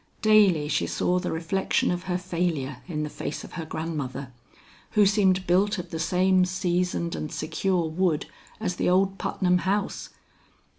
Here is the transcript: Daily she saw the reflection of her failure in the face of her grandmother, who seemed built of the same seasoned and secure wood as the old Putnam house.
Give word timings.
Daily 0.23 0.67
she 0.67 0.87
saw 0.87 1.19
the 1.19 1.31
reflection 1.31 1.91
of 1.91 2.05
her 2.05 2.17
failure 2.17 2.77
in 2.87 3.03
the 3.03 3.07
face 3.09 3.43
of 3.43 3.51
her 3.53 3.65
grandmother, 3.67 4.31
who 4.97 5.05
seemed 5.05 5.45
built 5.45 5.77
of 5.77 5.91
the 5.91 5.99
same 5.99 6.43
seasoned 6.43 7.13
and 7.13 7.31
secure 7.31 7.87
wood 7.87 8.25
as 8.59 8.77
the 8.77 8.89
old 8.89 9.19
Putnam 9.19 9.59
house. 9.59 10.09